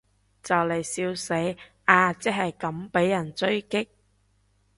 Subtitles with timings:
[0.41, 1.55] 就嚟笑死，
[1.85, 3.87] 阿即係咁被人狙擊